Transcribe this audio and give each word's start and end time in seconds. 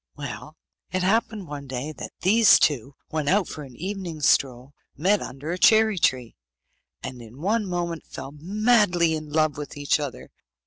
Well, 0.15 0.57
it 0.91 1.03
happened 1.03 1.45
one 1.47 1.67
day 1.67 1.91
that 1.91 2.11
these 2.21 2.57
two, 2.57 2.95
when 3.09 3.27
out 3.27 3.47
for 3.47 3.61
an 3.61 3.75
evening 3.75 4.19
stroll, 4.21 4.73
met 4.97 5.21
under 5.21 5.51
a 5.51 5.59
cherry 5.59 5.99
tree, 5.99 6.35
and 7.03 7.21
in 7.21 7.39
one 7.39 7.67
moment 7.67 8.07
fell 8.07 8.31
madly 8.31 9.13
in 9.13 9.29
love 9.31 9.57
with 9.57 9.77
each 9.77 9.99
other. 9.99 10.31